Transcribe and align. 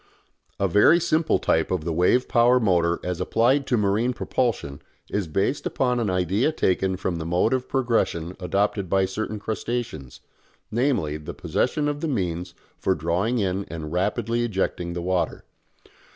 A 0.59 0.67
very 0.67 0.99
simple 0.99 1.37
type 1.37 1.69
of 1.69 1.85
the 1.85 1.93
wave 1.93 2.27
power 2.27 2.59
motor 2.59 2.99
as 3.03 3.21
applied 3.21 3.67
to 3.67 3.77
marine 3.77 4.13
propulsion 4.13 4.81
is 5.11 5.27
based 5.27 5.67
upon 5.67 5.99
an 5.99 6.09
idea 6.09 6.51
taken 6.51 6.97
from 6.97 7.17
the 7.17 7.23
mode 7.25 7.53
of 7.53 7.69
progression 7.69 8.35
adopted 8.39 8.89
by 8.89 9.05
certain 9.05 9.37
crustaceans, 9.37 10.21
namely 10.71 11.17
the 11.17 11.35
possession 11.35 11.87
of 11.87 12.01
the 12.01 12.07
means 12.07 12.55
for 12.79 12.95
drawing 12.95 13.37
in 13.37 13.63
and 13.65 13.91
rapidly 13.93 14.43
ejecting 14.43 14.93
the 14.93 15.03
water. 15.03 15.45